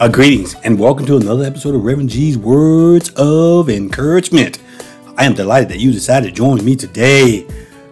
[0.00, 4.58] Uh, greetings and welcome to another episode of Reverend G's Words of Encouragement.
[5.18, 7.46] I am delighted that you decided to join me today.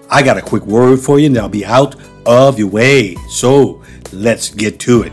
[0.09, 3.15] I got a quick word for you and I'll be out of your way.
[3.29, 5.13] So let's get to it.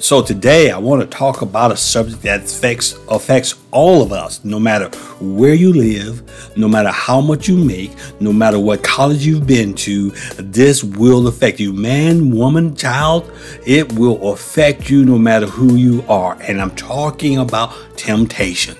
[0.00, 4.44] So today I want to talk about a subject that affects affects all of us,
[4.44, 4.88] no matter
[5.18, 6.22] where you live,
[6.56, 7.90] no matter how much you make,
[8.20, 11.72] no matter what college you've been to, this will affect you.
[11.72, 13.28] Man, woman, child,
[13.66, 16.40] it will affect you no matter who you are.
[16.42, 18.76] And I'm talking about temptation.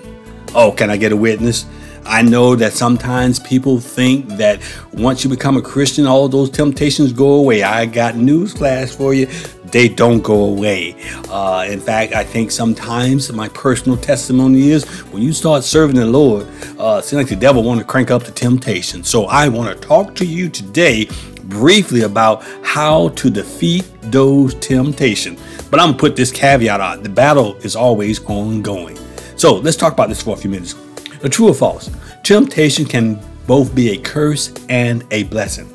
[0.55, 1.67] Oh, can I get a witness?
[2.09, 4.63] I know that sometimes people think that
[4.95, 7.63] once you become a Christian, all those temptations go away.
[7.63, 9.29] I got news flash for you.
[9.71, 10.95] They don't go away.
[11.29, 16.07] Uh, in fact, I think sometimes my personal testimony is when you start serving the
[16.07, 16.47] Lord,
[16.79, 19.05] uh, it seems like the devil want to crank up the temptation.
[19.05, 21.09] So I want to talk to you today
[21.45, 25.41] briefly about how to defeat those temptations.
[25.71, 28.99] But I'm gonna put this caveat on: the battle is always ongoing.
[29.37, 30.75] So let's talk about this for a few minutes.
[31.23, 31.91] A true or false?
[32.23, 35.69] Temptation can both be a curse and a blessing.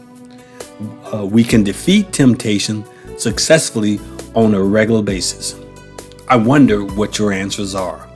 [1.13, 2.83] Uh, we can defeat temptation
[3.17, 3.99] successfully
[4.35, 5.55] on a regular basis.
[6.27, 8.09] I wonder what your answers are.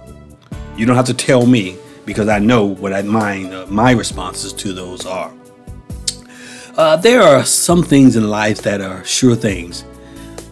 [0.76, 4.73] You don't have to tell me because I know what I uh, my responses to
[4.73, 5.31] those are.
[6.78, 9.84] Uh, there are some things in life that are sure things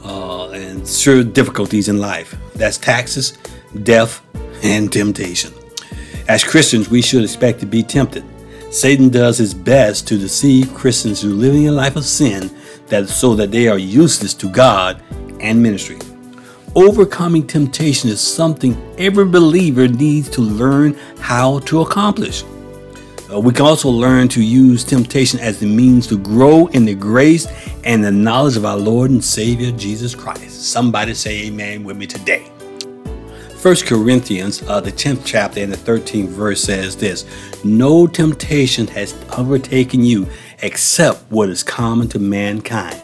[0.04, 2.36] uh, and sure difficulties in life.
[2.56, 3.38] That's taxes,
[3.84, 4.22] death,
[4.64, 5.54] and temptation.
[6.28, 8.24] As Christians, we should expect to be tempted.
[8.72, 12.50] Satan does his best to deceive Christians are living a life of sin
[12.88, 15.02] that so that they are useless to God
[15.40, 16.00] and ministry.
[16.76, 22.44] Overcoming temptation is something every believer needs to learn how to accomplish.
[23.34, 26.94] Uh, we can also learn to use temptation as the means to grow in the
[26.94, 27.48] grace
[27.84, 30.66] and the knowledge of our Lord and Savior Jesus Christ.
[30.66, 32.52] Somebody say amen with me today.
[33.62, 37.26] 1 Corinthians, uh, the 10th chapter and the 13th verse says this
[37.64, 40.30] No temptation has overtaken you
[40.62, 43.02] except what is common to mankind.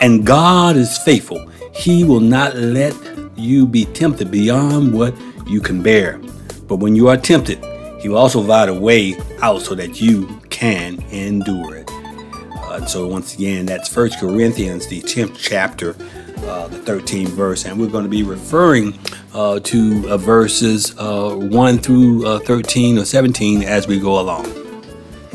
[0.00, 1.48] And God is faithful.
[1.74, 2.94] He will not let
[3.36, 5.14] you be tempted beyond what
[5.46, 6.18] you can bear.
[6.66, 7.58] But when you are tempted,
[8.00, 11.90] He will also provide a way out so that you can endure it.
[11.90, 15.90] Uh, so, once again, that's 1 Corinthians, the 10th chapter,
[16.44, 17.64] uh, the 13th verse.
[17.64, 18.98] And we're going to be referring
[19.32, 24.65] uh, to uh, verses uh, 1 through uh, 13 or 17 as we go along.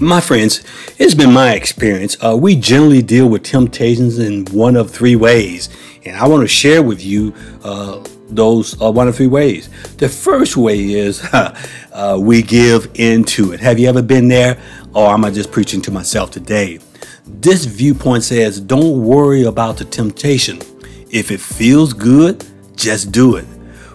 [0.01, 0.63] My friends,
[0.97, 2.17] it's been my experience.
[2.19, 5.69] Uh, we generally deal with temptations in one of three ways,
[6.03, 9.69] and I want to share with you uh, those one of three ways.
[9.97, 11.23] The first way is
[12.17, 13.59] we give into it.
[13.59, 14.59] Have you ever been there?
[14.95, 16.79] Or am I just preaching to myself today?
[17.27, 20.63] This viewpoint says don't worry about the temptation.
[21.11, 22.43] If it feels good,
[22.75, 23.45] just do it.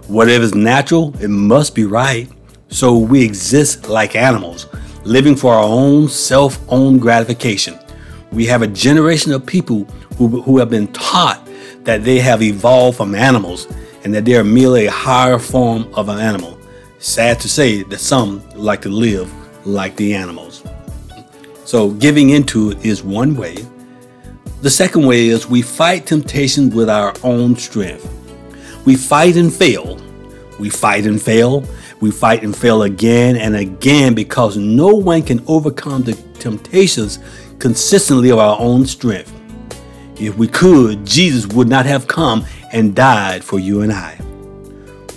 [0.06, 2.28] Whatever's natural, it must be right.
[2.68, 4.66] So we exist like animals,
[5.06, 7.78] living for our own self owned gratification.
[8.32, 9.84] We have a generation of people
[10.18, 11.40] who, who have been taught
[11.84, 13.68] that they have evolved from animals
[14.02, 16.58] and that they are merely a higher form of an animal.
[16.98, 19.32] Sad to say that some like to live
[19.64, 20.64] like the animals.
[21.64, 23.56] So giving into it is one way.
[24.62, 28.12] The second way is we fight temptation with our own strength.
[28.84, 30.00] We fight and fail.
[30.58, 31.64] We fight and fail.
[32.00, 37.18] We fight and fail again and again because no one can overcome the temptations
[37.58, 39.32] consistently of our own strength.
[40.20, 44.18] If we could, Jesus would not have come and died for you and I.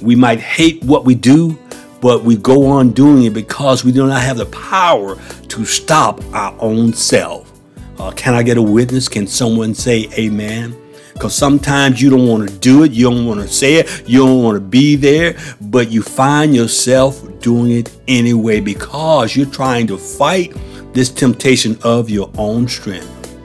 [0.02, 1.58] We might hate what we do,
[2.02, 5.18] but we go on doing it because we do not have the power
[5.50, 7.52] to stop our own self.
[7.98, 9.10] Uh, can I get a witness?
[9.10, 10.78] Can someone say amen?
[11.20, 14.20] Because sometimes you don't want to do it, you don't want to say it, you
[14.20, 19.86] don't want to be there, but you find yourself doing it anyway because you're trying
[19.88, 20.54] to fight
[20.94, 23.36] this temptation of your own strength.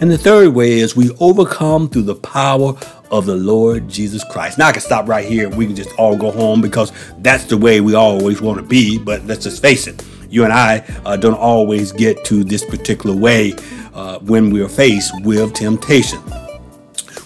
[0.00, 2.74] And the third way is we overcome through the power
[3.10, 4.56] of the Lord Jesus Christ.
[4.56, 7.42] Now I can stop right here and we can just all go home because that's
[7.46, 8.96] the way we always want to be.
[8.96, 13.16] But let's just face it, you and I uh, don't always get to this particular
[13.16, 13.54] way
[13.92, 16.22] uh, when we are faced with temptation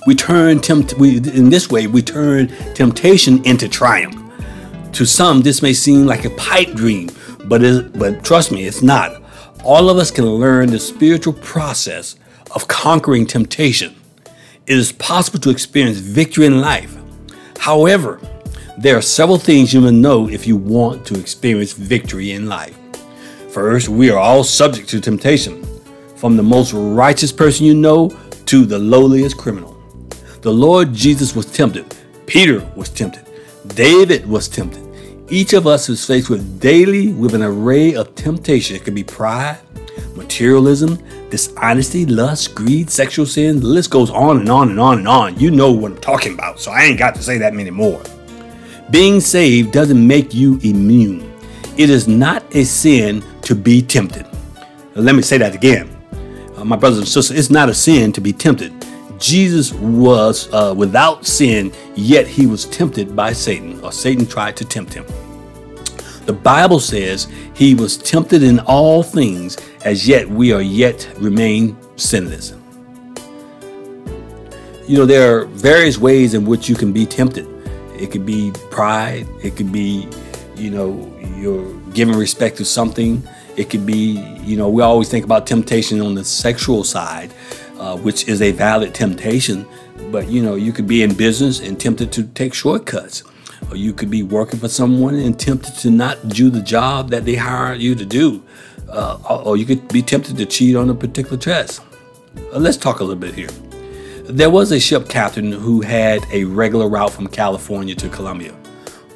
[0.07, 4.19] we turn tempt we in this way we turn temptation into triumph.
[4.95, 7.11] To some, this may seem like a pipe dream,
[7.47, 9.23] but it, but trust me, it's not.
[9.65, 12.17] All of us can learn the spiritual process
[12.55, 13.95] of conquering temptation.
[14.67, 16.97] It is possible to experience victory in life.
[17.59, 18.21] However,
[18.77, 22.77] there are several things you must know if you want to experience victory in life.
[23.51, 25.65] First, we are all subject to temptation,
[26.17, 28.11] from the most righteous person you know
[28.47, 29.72] to the lowliest criminal.
[30.43, 31.95] The Lord Jesus was tempted.
[32.27, 33.25] Peter was tempted.
[33.77, 34.83] David was tempted.
[35.31, 38.75] Each of us is faced with daily with an array of temptation.
[38.75, 39.61] It could be pride,
[40.17, 40.99] materialism,
[41.31, 43.61] dishonesty, lust, greed, sexual sin.
[43.61, 45.39] The list goes on and on and on and on.
[45.39, 48.03] You know what I'm talking about, so I ain't got to say that many more.
[48.91, 51.33] Being saved doesn't make you immune.
[51.77, 54.27] It is not a sin to be tempted.
[54.97, 55.89] Now, let me say that again.
[56.57, 58.82] Uh, my brothers and sisters, it's not a sin to be tempted.
[59.23, 64.65] Jesus was uh, without sin, yet he was tempted by Satan, or Satan tried to
[64.65, 65.07] tempt him.
[66.27, 71.77] The Bible says he was tempted in all things, as yet we are yet remain
[71.97, 72.55] sinless.
[74.89, 77.47] You know, there are various ways in which you can be tempted.
[77.95, 80.09] It could be pride, it could be,
[80.57, 83.23] you know, you're giving respect to something.
[83.57, 87.33] It could be, you know, we always think about temptation on the sexual side,
[87.83, 89.67] uh, which is a valid temptation.
[90.13, 93.25] But you know, you could be in business and tempted to take shortcuts,
[93.71, 97.25] or you could be working for someone and tempted to not do the job that
[97.25, 98.41] they hired you to do,
[98.89, 101.83] uh, or you could be tempted to cheat on a particular test.
[102.53, 103.51] Uh, let's talk a little bit here.
[104.27, 108.53] There was a ship captain who had a regular route from California to Colombia.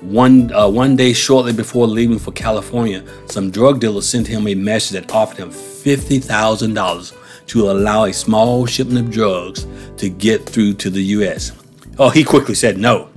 [0.01, 4.57] One, uh, one day, shortly before leaving for California, some drug dealers sent him a
[4.57, 7.16] message that offered him $50,000
[7.47, 9.67] to allow a small shipment of drugs
[9.97, 11.53] to get through to the U.S.
[11.99, 13.09] Oh, he quickly said no.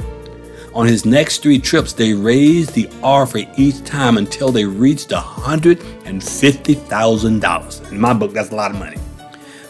[0.74, 7.92] On his next three trips, they raised the offer each time until they reached $150,000.
[7.92, 8.98] In my book, that's a lot of money.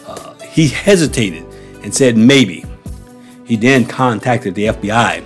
[0.06, 1.46] Uh, he hesitated
[1.82, 2.66] and said maybe.
[3.46, 5.24] He then contacted the FBI.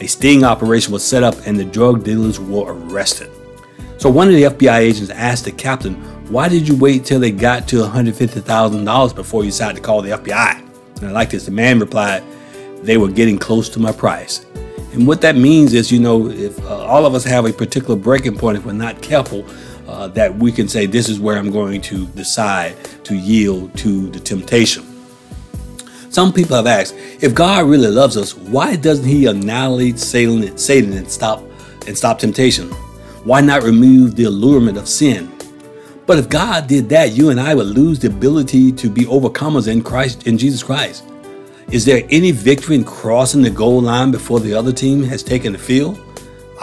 [0.00, 3.30] A sting operation was set up and the drug dealers were arrested.
[3.98, 7.30] So one of the FBI agents asked the captain, Why did you wait till they
[7.30, 10.60] got to $150,000 before you decided to call the FBI?
[10.98, 11.46] And I like this.
[11.46, 12.22] The man replied,
[12.82, 14.44] They were getting close to my price.
[14.92, 17.96] And what that means is, you know, if uh, all of us have a particular
[17.96, 19.46] breaking point, if we're not careful,
[19.86, 24.10] uh, that we can say, This is where I'm going to decide to yield to
[24.10, 24.84] the temptation.
[26.10, 31.10] Some people have asked, if God really loves us, why doesn't He annihilate Satan, and
[31.10, 31.42] stop
[31.86, 32.68] and stop temptation?
[33.24, 35.32] Why not remove the allurement of sin?
[36.08, 39.68] But if God did that, you and I would lose the ability to be overcomers
[39.68, 41.04] in Christ, in Jesus Christ.
[41.70, 45.52] Is there any victory in crossing the goal line before the other team has taken
[45.52, 46.00] the field?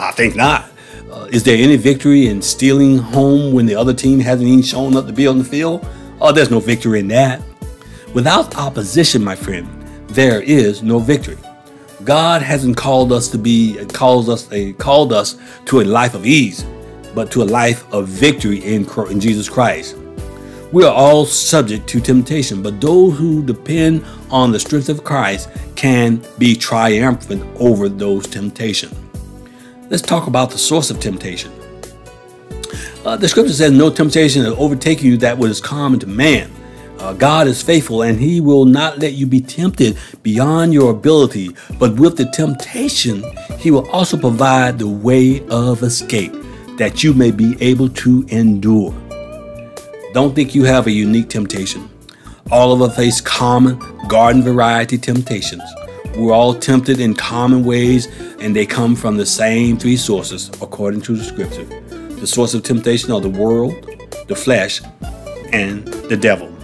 [0.00, 0.68] I think not.
[1.12, 4.96] Uh, is there any victory in stealing home when the other team hasn't even shown
[4.96, 5.86] up to be on the field?
[6.20, 7.40] Oh, there's no victory in that.
[8.14, 9.68] Without opposition, my friend,
[10.08, 11.38] there is no victory.
[12.02, 16.26] God hasn't called us to be calls us a called us to a life of
[16.26, 16.64] ease,
[17.16, 19.96] but to a life of victory in, in Jesus Christ.
[20.70, 25.48] We are all subject to temptation, but those who depend on the strength of Christ
[25.76, 28.94] can be triumphant over those temptations.
[29.88, 31.50] Let's talk about the source of temptation.
[33.04, 36.50] Uh, the scripture says, No temptation has overtaken you that what is common to man.
[36.98, 41.50] Uh, God is faithful and He will not let you be tempted beyond your ability,
[41.78, 43.24] but with the temptation,
[43.58, 46.34] He will also provide the way of escape
[46.78, 48.94] that you may be able to endure.
[50.12, 51.88] Don't think you have a unique temptation.
[52.50, 53.78] All of us face common
[54.08, 55.64] garden variety temptations.
[56.16, 58.06] We're all tempted in common ways,
[58.40, 61.64] and they come from the same three sources according to the scripture.
[62.20, 63.74] The source of temptation are the world,
[64.28, 64.80] the flesh,
[65.52, 66.56] and the devil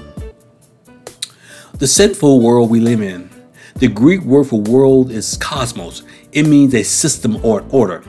[1.83, 3.29] the sinful world we live in.
[3.75, 6.05] The Greek word for world is cosmos.
[6.31, 8.05] It means a system or an order.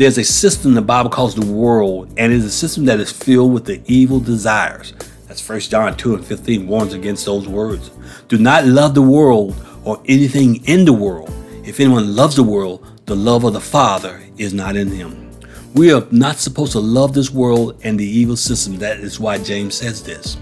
[0.00, 3.12] There's a system the Bible calls the world, and it is a system that is
[3.12, 4.94] filled with the evil desires.
[5.28, 7.90] That's 1 John 2 and 15 warns against those words.
[8.28, 9.54] Do not love the world
[9.84, 11.30] or anything in the world.
[11.66, 15.32] If anyone loves the world, the love of the Father is not in him.
[15.74, 18.78] We are not supposed to love this world and the evil system.
[18.78, 20.38] That is why James says this.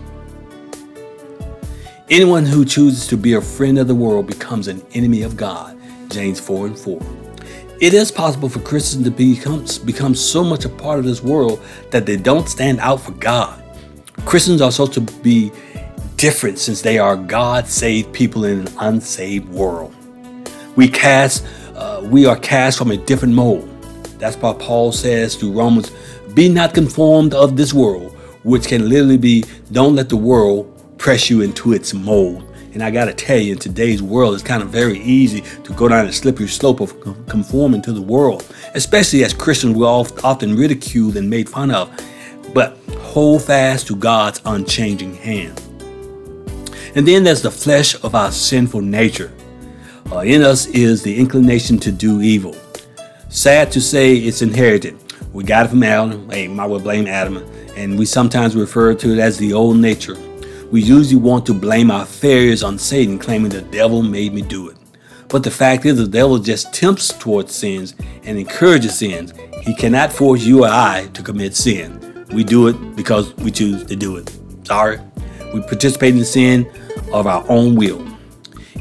[2.11, 5.77] Anyone who chooses to be a friend of the world becomes an enemy of God.
[6.11, 7.18] James 4 and 4.
[7.81, 11.63] It is possible for Christians to become, become so much a part of this world
[11.91, 13.63] that they don't stand out for God.
[14.25, 15.53] Christians are supposed to be
[16.17, 19.95] different since they are God saved people in an unsaved world.
[20.75, 23.69] We cast, uh, we are cast from a different mold.
[24.19, 25.93] That's why Paul says to Romans,
[26.35, 30.67] "Be not conformed of this world," which can literally be, "Don't let the world
[30.99, 32.43] press you into its mold.
[32.79, 35.73] And I got to tell you, in today's world, it's kind of very easy to
[35.73, 36.95] go down the slippery slope of
[37.27, 41.91] conforming to the world, especially as Christians, we're often ridiculed and made fun of.
[42.55, 45.61] But hold fast to God's unchanging hand.
[46.95, 49.33] And then there's the flesh of our sinful nature.
[50.13, 52.55] Uh, in us is the inclination to do evil.
[53.29, 54.97] Sad to say, it's inherited.
[55.33, 56.31] We got it from Adam.
[56.31, 57.39] Hey, might well blame Adam.
[57.77, 60.17] And we sometimes refer to it as the old nature.
[60.71, 64.69] We usually want to blame our failures on Satan, claiming the devil made me do
[64.69, 64.77] it.
[65.29, 67.95] But the fact is, the devil just tempts towards sins
[68.25, 69.33] and encourages sins.
[69.63, 72.27] He cannot force you or I to commit sin.
[72.35, 74.31] We do it because we choose to do it.
[74.65, 74.99] Sorry.
[75.55, 76.71] We participate in sin
[77.15, 78.07] of our own will.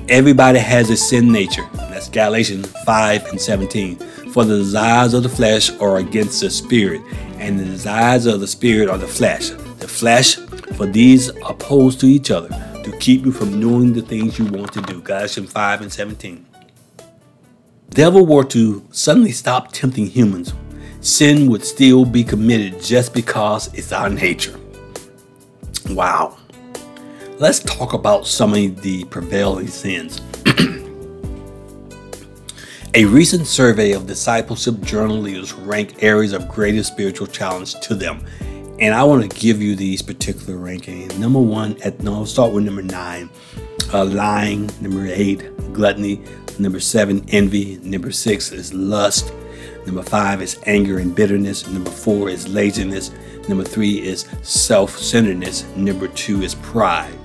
[0.10, 1.68] Everybody has a sin nature.
[1.74, 3.98] That's Galatians 5 and 17.
[4.32, 7.02] For the desires of the flesh are against the spirit,
[7.40, 9.50] and the desires of the spirit are the flesh.
[9.80, 10.38] The flesh,
[10.76, 12.50] for these opposed to each other
[12.84, 15.02] to keep you from doing the things you want to do.
[15.02, 16.46] Galatians 5 and 17.
[17.90, 20.54] Devil were to suddenly stop tempting humans,
[21.02, 24.60] sin would still be committed just because it's our nature.
[25.90, 26.38] Wow.
[27.40, 30.22] Let's talk about some of the prevailing sins.
[32.94, 38.26] A recent survey of discipleship journal leaders ranked areas of greatest spiritual challenge to them.
[38.80, 41.18] And I want to give you these particular rankings.
[41.18, 43.30] Number one, at no, I'll start with number nine,
[43.92, 44.70] uh, lying.
[44.82, 46.22] Number eight, gluttony.
[46.60, 47.78] Number seven, envy.
[47.82, 49.34] Number six is lust.
[49.88, 51.68] Number five is anger and bitterness.
[51.68, 53.12] Number four is laziness.
[53.50, 55.66] Number three is self centeredness.
[55.76, 57.18] Number two is pride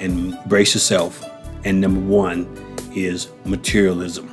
[0.00, 1.22] and brace yourself.
[1.64, 2.46] And number one
[2.94, 4.28] is materialism.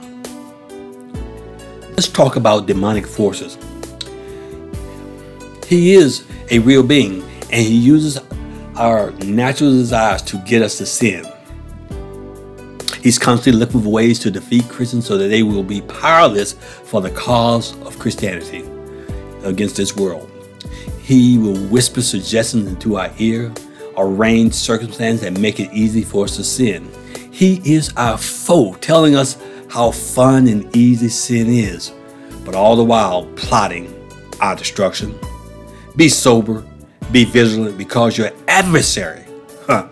[1.92, 3.58] Let's talk about demonic forces.
[5.70, 7.22] He is a real being
[7.52, 8.18] and he uses
[8.76, 11.32] our natural desires to get us to sin.
[13.04, 17.02] He's constantly looking for ways to defeat Christians so that they will be powerless for
[17.02, 18.68] the cause of Christianity
[19.44, 20.32] against this world.
[21.04, 23.54] He will whisper suggestions into our ear
[23.96, 26.90] arrange circumstances that make it easy for us to sin.
[27.32, 29.38] He is our foe, telling us
[29.70, 31.92] how fun and easy sin is,
[32.44, 33.94] but all the while plotting
[34.42, 35.16] our destruction.
[36.00, 36.64] Be sober,
[37.12, 39.26] be vigilant, because your adversary,
[39.68, 39.90] huh,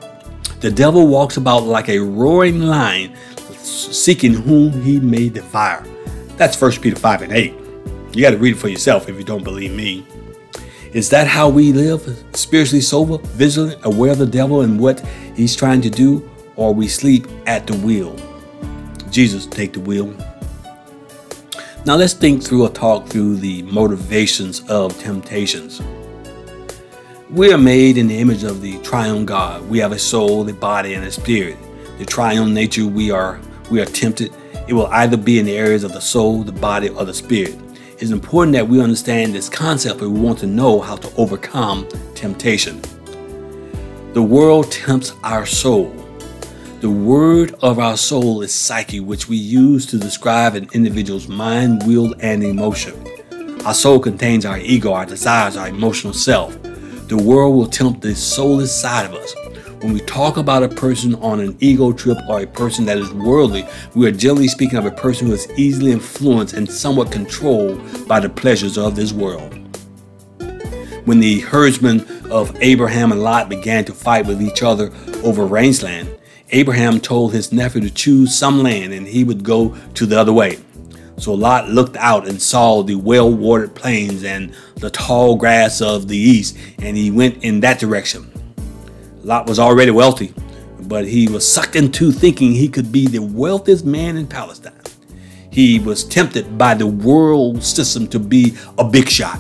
[0.61, 3.13] the devil walks about like a roaring lion,
[3.51, 5.83] seeking whom he may devour.
[6.37, 7.53] That's 1 Peter 5 and 8.
[8.13, 10.07] You got to read it for yourself if you don't believe me.
[10.93, 12.23] Is that how we live?
[12.33, 15.01] Spiritually sober, vigilant, aware of the devil and what
[15.35, 16.27] he's trying to do?
[16.55, 18.15] Or we sleep at the wheel?
[19.11, 20.15] Jesus, take the wheel.
[21.85, 25.81] Now let's think through or talk through the motivations of temptations.
[27.29, 29.67] We are made in the image of the triune God.
[29.69, 31.57] We have a soul, a body, and a spirit.
[31.97, 34.33] The triune nature we are we are tempted.
[34.69, 37.53] It will either be in the areas of the soul, the body, or the spirit.
[37.99, 41.85] It's important that we understand this concept if we want to know how to overcome
[42.15, 42.81] temptation.
[44.13, 45.93] The world tempts our soul.
[46.79, 51.83] The word of our soul is psyche, which we use to describe an individual's mind,
[51.85, 53.05] will, and emotion.
[53.65, 56.57] Our soul contains our ego, our desires, our emotional self.
[57.07, 59.33] The world will tempt the soulless side of us.
[59.81, 63.13] When we talk about a person on an ego trip or a person that is
[63.13, 67.79] worldly, we are generally speaking of a person who is easily influenced and somewhat controlled
[68.09, 69.53] by the pleasures of this world.
[71.05, 74.91] When the herdsmen of Abraham and Lot began to fight with each other
[75.23, 76.13] over rangeland,
[76.49, 80.33] Abraham told his nephew to choose some land and he would go to the other
[80.33, 80.59] way.
[81.17, 86.07] So Lot looked out and saw the well watered plains and the tall grass of
[86.07, 88.31] the east, and he went in that direction.
[89.23, 90.33] Lot was already wealthy,
[90.81, 94.73] but he was sucked into thinking he could be the wealthiest man in Palestine.
[95.51, 99.39] He was tempted by the world system to be a big shot.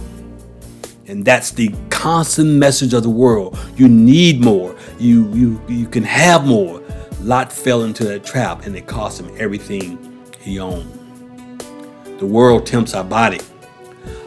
[1.05, 3.57] And that's the constant message of the world.
[3.77, 4.75] You need more.
[4.97, 6.81] You you you can have more.
[7.21, 9.97] Lot fell into that trap and it cost him everything
[10.39, 10.96] he owned.
[12.17, 13.39] The world tempts our body.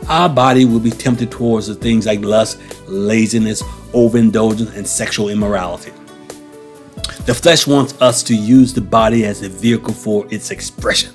[0.09, 5.93] Our body will be tempted towards the things like lust, laziness, overindulgence, and sexual immorality.
[7.27, 11.15] The flesh wants us to use the body as a vehicle for its expression.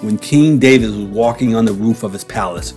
[0.00, 2.74] When King David was walking on the roof of his palace,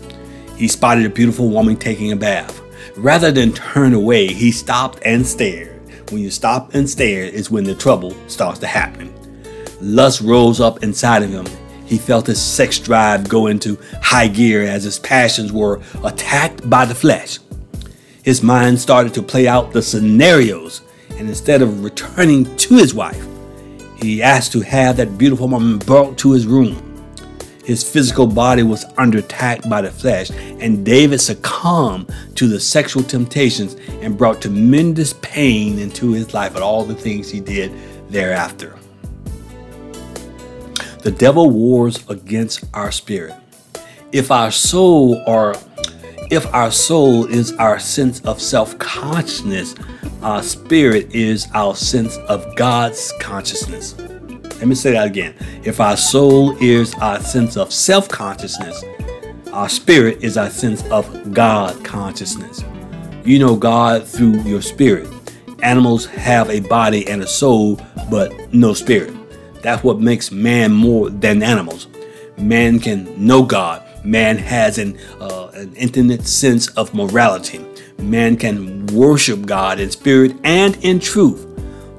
[0.56, 2.62] he spotted a beautiful woman taking a bath.
[2.96, 5.82] Rather than turn away, he stopped and stared.
[6.12, 9.13] When you stop and stare is when the trouble starts to happen.
[9.82, 11.48] Lust rose up inside of him.
[11.93, 16.85] He felt his sex drive go into high gear as his passions were attacked by
[16.85, 17.38] the flesh.
[18.23, 20.81] His mind started to play out the scenarios,
[21.19, 23.23] and instead of returning to his wife,
[23.97, 26.81] he asked to have that beautiful woman brought to his room.
[27.63, 33.03] His physical body was under attack by the flesh, and David succumbed to the sexual
[33.03, 37.71] temptations and brought tremendous pain into his life and all the things he did
[38.09, 38.79] thereafter.
[41.03, 43.33] The devil wars against our spirit.
[44.13, 45.53] If our soul or
[46.31, 49.75] if our soul is our sense of self-consciousness,
[50.22, 53.98] our spirit is our sense of God's consciousness.
[54.00, 55.36] Let me say that again.
[55.65, 58.86] If our soul is our sense of self-consciousness,
[59.51, 62.63] our spirit is our sense of God consciousness.
[63.25, 65.10] You know God through your spirit.
[65.62, 69.13] Animals have a body and a soul, but no spirit.
[69.63, 71.88] That's what makes man more than animals.
[72.38, 73.82] Man can know God.
[74.05, 77.65] Man has an, uh, an intimate sense of morality.
[77.98, 81.48] Man can worship God in spirit and in truth.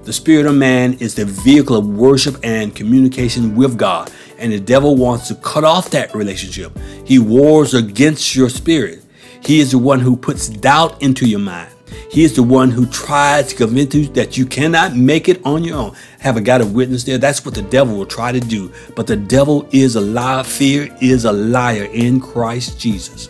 [0.04, 4.60] The spirit of man is the vehicle of worship and communication with God, and the
[4.60, 6.78] devil wants to cut off that relationship.
[7.06, 9.02] He wars against your spirit.
[9.42, 11.73] He is the one who puts doubt into your mind.
[12.10, 15.64] He is the one who tries to convince you that you cannot make it on
[15.64, 15.96] your own.
[16.20, 17.18] Have a got a witness there?
[17.18, 18.72] That's what the devil will try to do.
[18.94, 20.44] But the devil is a liar.
[20.44, 23.28] Fear is a liar in Christ Jesus.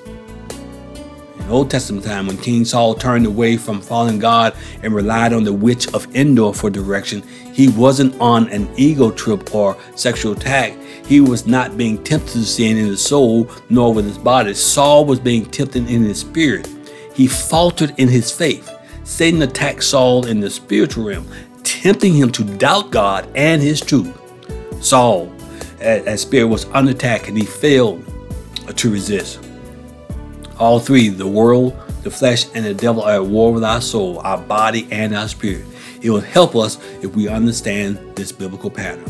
[1.45, 5.45] In Old Testament time, when King Saul turned away from following God and relied on
[5.45, 10.75] the witch of Endor for direction, he wasn't on an ego trip or sexual attack.
[11.05, 14.55] He was not being tempted to sin in his soul nor with his body.
[14.55, 16.67] Saul was being tempted in his spirit.
[17.15, 18.71] He faltered in his faith.
[19.05, 21.29] Satan attacked Saul in the spiritual realm,
[21.63, 24.13] tempting him to doubt God and his truth.
[24.83, 25.33] Saul,
[25.81, 28.05] as spirit, was under attack and he failed
[28.77, 29.41] to resist.
[30.59, 34.21] All three, the world, the flesh, and the devil, are at war with our soul,
[34.21, 35.65] our body, and our spirit.
[36.01, 39.05] It will help us if we understand this biblical pattern.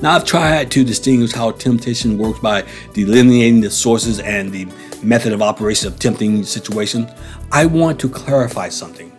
[0.00, 4.66] Now, I've tried to distinguish how temptation works by delineating the sources and the
[5.02, 7.10] method of operation of tempting situation,
[7.50, 9.12] I want to clarify something.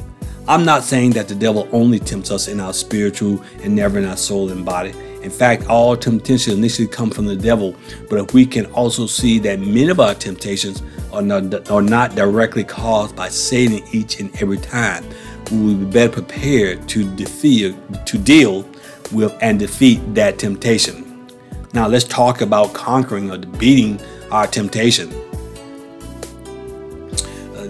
[0.47, 4.05] I'm not saying that the devil only tempts us in our spiritual and never in
[4.05, 4.93] our soul and body.
[5.21, 7.75] In fact, all temptations initially come from the devil,
[8.09, 12.15] but if we can also see that many of our temptations are not, are not
[12.15, 15.05] directly caused by Satan each and every time,
[15.49, 17.73] we will be better prepared to defeat,
[18.05, 18.67] to deal
[19.13, 21.29] with and defeat that temptation.
[21.73, 25.09] Now let's talk about conquering or beating our temptation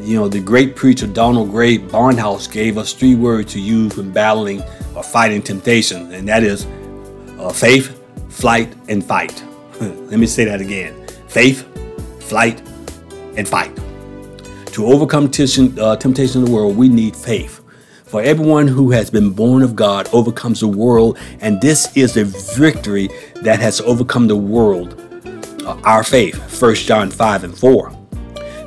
[0.03, 4.11] you know, the great preacher Donald Grey Barnhouse gave us three words to use when
[4.11, 4.61] battling
[4.95, 6.65] or fighting temptation, and that is
[7.39, 9.43] uh, faith, flight, and fight.
[9.81, 11.65] Let me say that again faith,
[12.21, 12.61] flight,
[13.37, 13.75] and fight.
[14.73, 17.61] To overcome temptation, uh, temptation in the world, we need faith.
[18.05, 22.25] For everyone who has been born of God overcomes the world, and this is the
[22.25, 23.09] victory
[23.41, 24.99] that has overcome the world,
[25.65, 26.61] uh, our faith.
[26.61, 28.02] 1 John 5 and 4.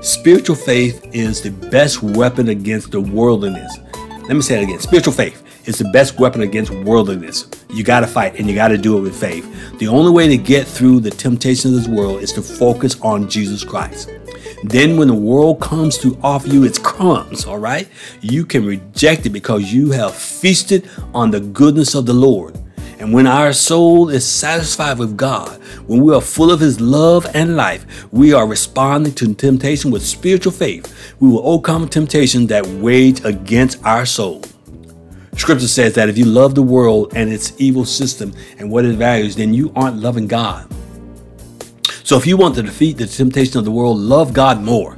[0.06, 3.76] Spiritual faith is the best weapon against the worldliness.
[3.92, 4.78] Let me say it again.
[4.78, 7.48] Spiritual faith is the best weapon against worldliness.
[7.70, 9.44] You got to fight and you got to do it with faith.
[9.80, 13.28] The only way to get through the temptations of this world is to focus on
[13.28, 14.12] Jesus Christ.
[14.62, 17.88] Then, when the world comes to offer you its crumbs, all right,
[18.20, 22.56] you can reject it because you have feasted on the goodness of the Lord.
[22.98, 27.26] And when our soul is satisfied with God, when we are full of His love
[27.34, 31.14] and life, we are responding to temptation with spiritual faith.
[31.20, 34.42] We will overcome temptation that wage against our soul.
[35.36, 38.94] Scripture says that if you love the world and its evil system and what it
[38.94, 40.66] values, then you aren't loving God.
[42.02, 44.96] So if you want to defeat the temptation of the world, love God more.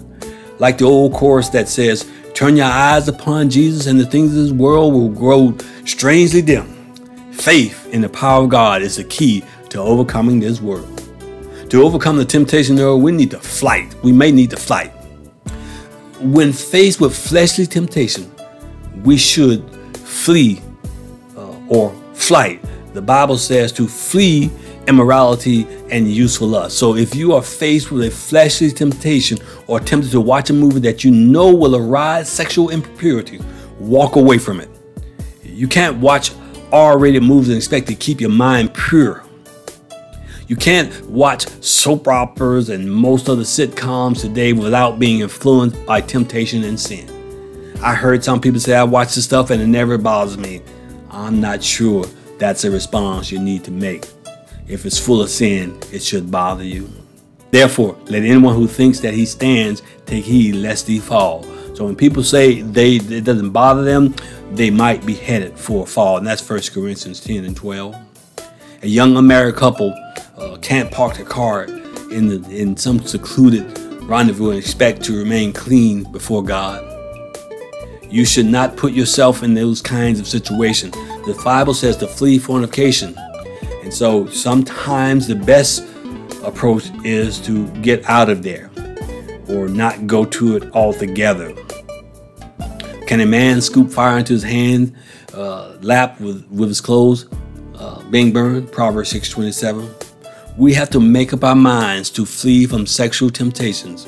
[0.61, 4.44] Like the old chorus that says, Turn your eyes upon Jesus, and the things of
[4.44, 6.78] this world will grow strangely dim.
[7.38, 11.03] Faith in the power of God is the key to overcoming this world.
[11.70, 13.94] To overcome the temptation world, we need to fight.
[14.03, 14.90] We may need to fight.
[16.18, 18.31] When faced with fleshly temptation,
[19.05, 19.62] we should
[19.96, 20.61] flee
[21.37, 22.61] uh, or flight.
[22.92, 24.51] The Bible says to flee
[24.88, 26.77] immorality and useful lust.
[26.77, 30.81] So if you are faced with a fleshly temptation or tempted to watch a movie
[30.81, 33.40] that you know will arise sexual impurity,
[33.79, 34.68] walk away from it.
[35.44, 36.33] You can't watch
[36.72, 39.24] R-rated movies and expect to keep your mind pure.
[40.46, 46.64] You can't watch soap operas and most other sitcoms today without being influenced by temptation
[46.64, 47.07] and sin.
[47.83, 50.62] I heard some people say I watch this stuff and it never bothers me.
[51.11, 52.07] I'm not sure
[52.38, 54.07] that's a response you need to make.
[54.66, 56.90] If it's full of sin, it should bother you.
[57.50, 61.44] Therefore, let anyone who thinks that he stands take heed lest he fall.
[61.79, 64.12] So when people say they it doesn't bother them,
[64.51, 66.17] they might be headed for a fall.
[66.17, 67.95] And that's 1 Corinthians 10 and 12.
[68.83, 69.95] A young unmarried couple
[70.37, 71.67] uh, can't park their car
[72.11, 73.62] in, the, in some secluded
[74.09, 76.83] rendezvous and expect to remain clean before God.
[78.11, 80.95] You should not put yourself in those kinds of situations.
[81.27, 83.14] The Bible says to flee fornication.
[83.17, 85.87] And And so sometimes the best
[86.43, 88.69] approach is to get out of there
[89.49, 91.55] or not go to it altogether.
[93.09, 94.94] Can a man scoop fire into his hand,
[95.33, 97.27] uh, lap with, with his clothes
[97.75, 98.71] uh, being burned?
[98.71, 99.88] Proverbs 6:27.
[100.59, 104.07] We have to make up our minds to flee from sexual temptations.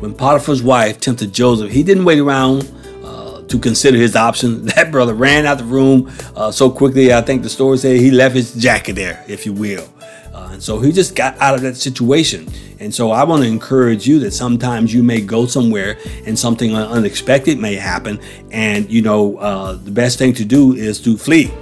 [0.00, 2.68] When Potiphar's wife tempted Joseph, he didn't wait around
[3.04, 4.72] uh, to consider his options.
[4.74, 7.14] That brother ran out the room uh, so quickly.
[7.14, 9.88] I think the story said he left his jacket there, if you will.
[10.34, 12.48] Uh, and so he just got out of that situation.
[12.80, 16.74] And so I want to encourage you that sometimes you may go somewhere and something
[16.74, 18.18] unexpected may happen.
[18.50, 21.52] And, you know, uh, the best thing to do is to flee.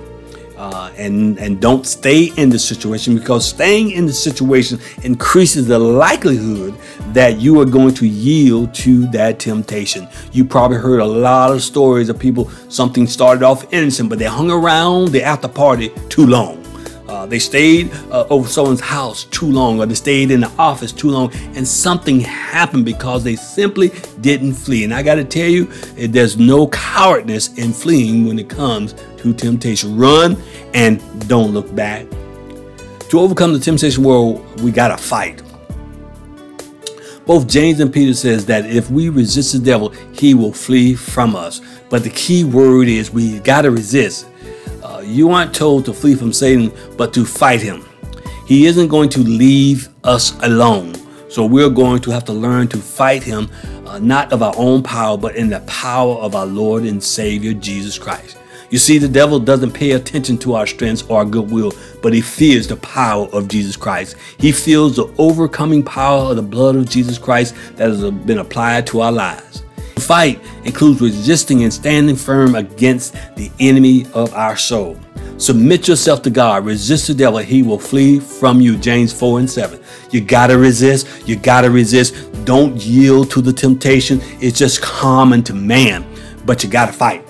[0.57, 5.79] Uh, and and don't stay in the situation because staying in the situation increases the
[5.79, 6.75] likelihood
[7.13, 10.09] that you are going to yield to that temptation.
[10.33, 14.25] You probably heard a lot of stories of people something started off innocent, but they
[14.25, 16.68] hung around the after party too long.
[17.09, 20.93] Uh, they stayed uh, over someone's house too long, or they stayed in the office
[20.93, 23.91] too long, and something happened because they simply
[24.21, 24.85] didn't flee.
[24.85, 25.65] And I got to tell you,
[25.97, 29.97] there's no cowardness in fleeing when it comes to temptation.
[29.97, 30.37] Run
[30.75, 32.07] and don't look back.
[33.09, 35.43] To overcome the temptation world, we got to fight.
[37.25, 41.35] Both James and Peter says that if we resist the devil, he will flee from
[41.35, 41.63] us.
[41.89, 44.28] But the key word is we got to resist
[45.09, 47.85] you aren't told to flee from Satan, but to fight him.
[48.47, 50.95] He isn't going to leave us alone.
[51.29, 53.51] So we're going to have to learn to fight him,
[53.87, 57.53] uh, not of our own power, but in the power of our Lord and Savior
[57.53, 58.39] Jesus Christ.
[58.71, 62.21] You see, the devil doesn't pay attention to our strengths or our goodwill, but he
[62.21, 64.17] fears the power of Jesus Christ.
[64.39, 68.87] He feels the overcoming power of the blood of Jesus Christ that has been applied
[68.89, 69.63] to our lives
[69.99, 74.99] fight includes resisting and standing firm against the enemy of our soul.
[75.39, 76.65] Submit yourself to God.
[76.65, 77.39] Resist the devil.
[77.39, 78.77] He will flee from you.
[78.77, 79.81] James 4 and 7.
[80.11, 81.07] You got to resist.
[81.29, 82.15] You got to resist.
[82.45, 84.21] Don't yield to the temptation.
[84.41, 86.05] It's just common to man,
[86.45, 87.28] but you got to fight.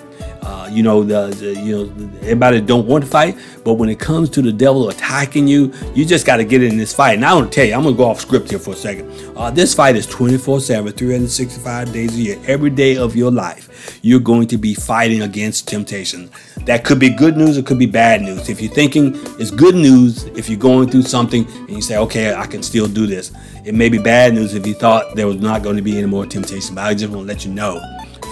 [0.71, 4.29] You know, the, the, you know everybody don't want to fight, but when it comes
[4.31, 7.15] to the devil attacking you, you just got to get in this fight.
[7.15, 9.11] And I want to tell you, I'm gonna go off script here for a second.
[9.35, 13.99] Uh, this fight is 24/7, 365 days a year, every day of your life.
[14.01, 16.29] You're going to be fighting against temptation.
[16.65, 18.49] That could be good news, it could be bad news.
[18.49, 22.33] If you're thinking it's good news, if you're going through something and you say, okay,
[22.33, 23.31] I can still do this.
[23.65, 26.07] It may be bad news if you thought there was not going to be any
[26.07, 26.75] more temptation.
[26.75, 27.79] But I just want to let you know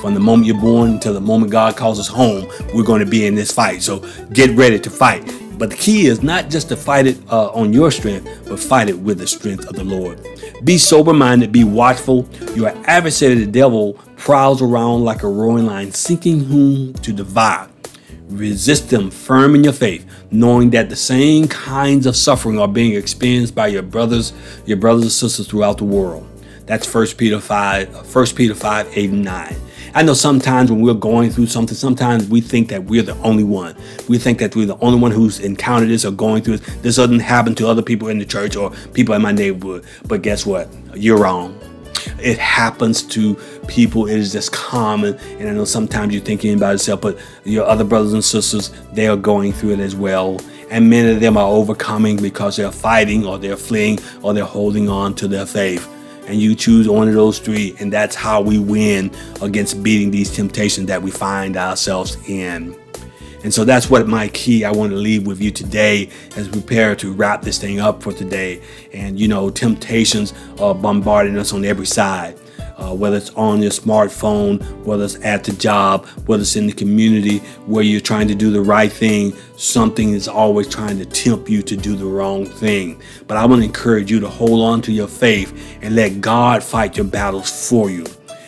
[0.01, 3.09] from the moment you're born until the moment God calls us home, we're going to
[3.09, 3.81] be in this fight.
[3.81, 3.99] So
[4.33, 5.25] get ready to fight.
[5.57, 8.89] But the key is not just to fight it uh, on your strength, but fight
[8.89, 10.25] it with the strength of the Lord.
[10.63, 12.29] Be sober minded, be watchful.
[12.55, 17.69] Your adversary, the devil, prowls around like a roaring lion, seeking whom to devour.
[18.29, 22.93] Resist them firm in your faith, knowing that the same kinds of suffering are being
[22.93, 24.33] experienced by your brothers,
[24.65, 26.27] your brothers and sisters throughout the world.
[26.65, 29.55] That's 1 Peter 5, 1 Peter 5, 8 and 9.
[29.97, 33.43] I know sometimes when we're going through something, sometimes we think that we're the only
[33.43, 33.75] one.
[34.07, 36.75] We think that we're the only one who's encountered this or going through this.
[36.83, 39.85] This doesn't happen to other people in the church or people in my neighborhood.
[40.07, 40.69] But guess what?
[40.95, 41.59] You're wrong.
[42.21, 43.33] It happens to
[43.67, 44.05] people.
[44.05, 45.15] It is just common.
[45.39, 49.07] And I know sometimes you're thinking about yourself, but your other brothers and sisters, they
[49.07, 50.39] are going through it as well.
[50.69, 54.89] And many of them are overcoming because they're fighting or they're fleeing or they're holding
[54.89, 55.91] on to their faith
[56.27, 59.11] and you choose one of those three, and that's how we win
[59.41, 62.77] against beating these temptations that we find ourselves in.
[63.43, 66.59] And so that's what my key I want to leave with you today as we
[66.59, 68.61] prepare to wrap this thing up for today.
[68.93, 72.37] And you know, temptations are bombarding us on every side
[72.77, 76.73] uh, whether it's on your smartphone, whether it's at the job, whether it's in the
[76.73, 81.49] community where you're trying to do the right thing, something is always trying to tempt
[81.49, 83.01] you to do the wrong thing.
[83.25, 86.63] But I want to encourage you to hold on to your faith and let God
[86.63, 88.05] fight your battles for you.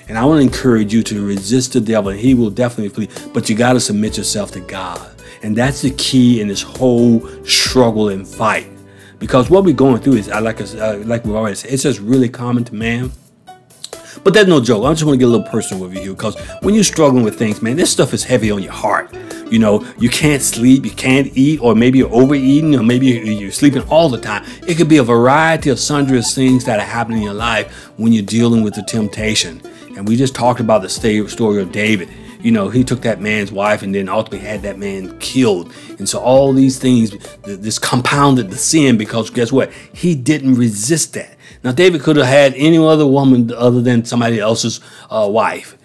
[0.07, 3.29] And I want to encourage you to resist the devil, and he will definitely flee.
[3.31, 5.07] But you got to submit yourself to God.
[5.43, 8.67] And that's the key in this whole struggle and fight.
[9.19, 12.27] Because what we're going through is, like, uh, like we've already said, it's just really
[12.27, 13.11] common to man.
[14.23, 14.85] But that's no joke.
[14.85, 17.23] I just want to get a little personal with you here because when you're struggling
[17.23, 19.15] with things, man, this stuff is heavy on your heart.
[19.51, 23.51] You know, you can't sleep, you can't eat, or maybe you're overeating, or maybe you're
[23.51, 24.45] sleeping all the time.
[24.67, 28.13] It could be a variety of sundry things that are happening in your life when
[28.13, 29.61] you're dealing with the temptation.
[29.97, 32.09] And we just talked about the story of David
[32.41, 35.73] you know, he took that man's wife and then ultimately had that man killed.
[35.97, 37.11] And so all these things,
[37.43, 39.73] this compounded the sin because guess what?
[39.93, 41.35] He didn't resist that.
[41.63, 45.77] Now, David could have had any other woman other than somebody else's uh, wife,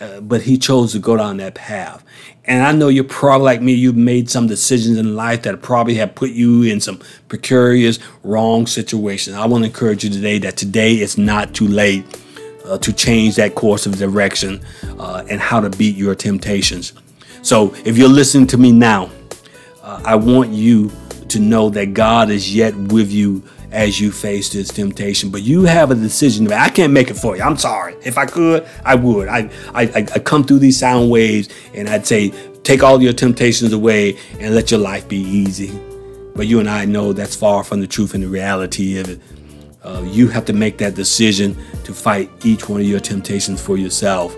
[0.00, 2.04] uh, but he chose to go down that path.
[2.44, 5.94] And I know you're probably like me, you've made some decisions in life that probably
[5.94, 9.36] have put you in some precarious, wrong situations.
[9.36, 12.04] I want to encourage you today that today is not too late
[12.64, 14.60] uh, to change that course of direction
[14.98, 16.92] uh, and how to beat your temptations.
[17.42, 19.10] So if you're listening to me now,
[19.82, 20.90] uh, I want you
[21.28, 23.42] to know that God is yet with you
[23.72, 25.30] as you face this temptation.
[25.30, 26.50] But you have a decision.
[26.52, 27.42] I can't make it for you.
[27.42, 27.96] I'm sorry.
[28.04, 29.28] If I could, I would.
[29.28, 32.30] I, I, I come through these sound waves and I'd say,
[32.62, 35.78] take all your temptations away and let your life be easy.
[36.36, 39.20] But you and I know that's far from the truth and the reality of it.
[39.82, 43.76] Uh, you have to make that decision to fight each one of your temptations for
[43.76, 44.36] yourself.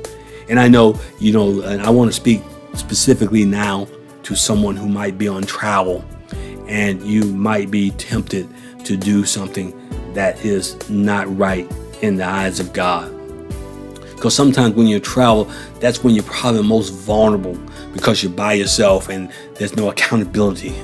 [0.49, 2.43] And I know, you know, and I want to speak
[2.75, 3.87] specifically now
[4.23, 6.05] to someone who might be on travel
[6.67, 8.49] and you might be tempted
[8.85, 9.73] to do something
[10.15, 11.71] that is not right
[12.03, 13.11] in the eyes of God.
[14.15, 17.59] Because sometimes when you travel, that's when you're probably most vulnerable
[17.93, 20.75] because you're by yourself and there's no accountability.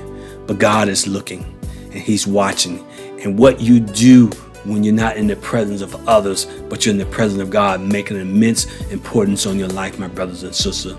[0.46, 1.44] But God is looking
[1.84, 2.84] and He's watching.
[3.22, 4.28] And what you do
[4.64, 7.80] when you're not in the presence of others, but you're in the presence of God,
[7.80, 10.96] making an immense importance on your life, my brothers and sisters.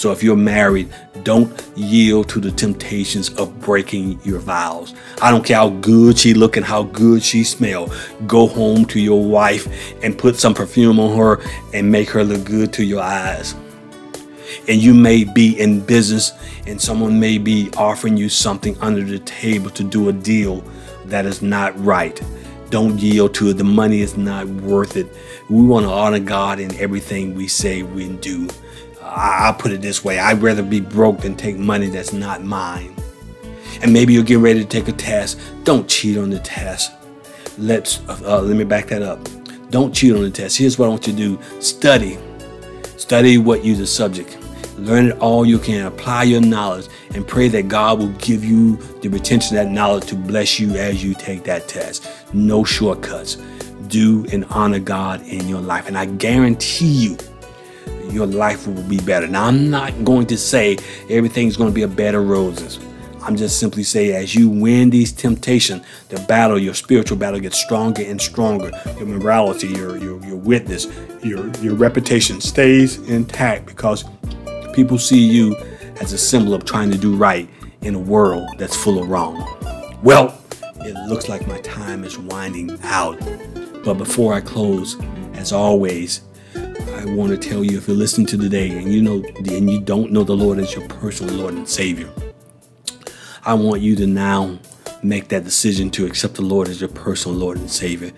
[0.00, 0.88] So if you're married,
[1.24, 4.94] don't yield to the temptations of breaking your vows.
[5.20, 7.92] I don't care how good she look and how good she smell.
[8.26, 9.68] Go home to your wife
[10.02, 11.42] and put some perfume on her
[11.74, 13.54] and make her look good to your eyes.
[14.68, 16.32] And you may be in business
[16.66, 20.64] and someone may be offering you something under the table to do a deal
[21.08, 22.18] that is not right.
[22.70, 23.58] Don't yield to it.
[23.58, 25.08] The money is not worth it.
[25.50, 28.48] We want to honor God in everything we say we do.
[29.10, 32.94] I'll put it this way I'd rather be broke than take money that's not mine.
[33.82, 35.40] And maybe you're getting ready to take a test.
[35.64, 36.92] Don't cheat on the test.
[37.58, 39.26] Let's uh, let me back that up.
[39.70, 40.58] Don't cheat on the test.
[40.58, 42.18] Here's what I want you to do: study,
[42.96, 44.38] study what you the subject.
[44.78, 45.86] Learn it all you can.
[45.86, 50.06] Apply your knowledge and pray that God will give you the retention of that knowledge
[50.06, 52.08] to bless you as you take that test.
[52.32, 53.36] No shortcuts.
[53.88, 57.18] Do and honor God in your life, and I guarantee you
[58.12, 59.26] your life will be better.
[59.26, 62.78] Now, I'm not going to say everything's going to be a bed of roses.
[63.22, 67.58] I'm just simply saying, as you win these temptations, the battle, your spiritual battle gets
[67.58, 68.70] stronger and stronger.
[68.98, 70.86] Your morality, your your, your witness,
[71.22, 74.04] your your reputation stays intact because
[74.72, 75.54] people see you
[76.00, 77.48] as a symbol of trying to do right
[77.82, 79.36] in a world that's full of wrong.
[80.02, 80.40] Well,
[80.80, 83.18] it looks like my time is winding out.
[83.84, 84.96] But before I close,
[85.34, 86.22] as always,
[87.00, 89.80] I want to tell you if you're listening to today and you know and you
[89.80, 92.10] don't know the Lord as your personal Lord and Savior,
[93.42, 94.58] I want you to now
[95.02, 98.12] make that decision to accept the Lord as your personal Lord and Savior.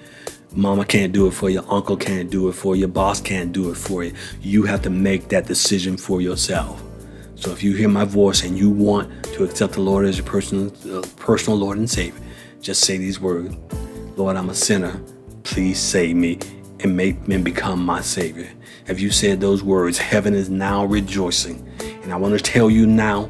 [0.51, 3.71] Mama can't do it for you, uncle can't do it for you, boss can't do
[3.71, 4.15] it for you.
[4.41, 6.83] You have to make that decision for yourself.
[7.37, 10.27] So if you hear my voice and you want to accept the Lord as your
[10.27, 12.21] personal uh, personal Lord and Savior,
[12.61, 13.55] just say these words.
[14.17, 15.01] Lord, I'm a sinner.
[15.45, 16.41] Please save me
[16.81, 18.51] and make me become my Savior.
[18.89, 21.67] If you said those words, heaven is now rejoicing.
[22.03, 23.29] And I want to tell you now,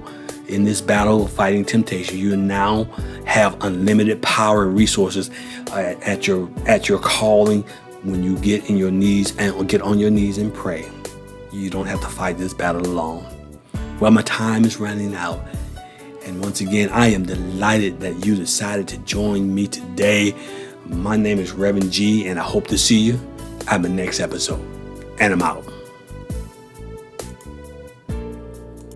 [0.48, 2.84] in this battle of fighting temptation, you now
[3.26, 5.30] have unlimited power and resources
[5.70, 7.62] uh, at your at your calling
[8.02, 10.88] when you get in your knees and get on your knees and pray.
[11.52, 13.24] You don't have to fight this battle alone.
[14.00, 15.40] Well, my time is running out.
[16.24, 20.34] And once again, I am delighted that you decided to join me today.
[20.86, 23.20] My name is Reverend G, and I hope to see you
[23.68, 24.82] at the next episode.
[25.18, 25.71] And I'm out.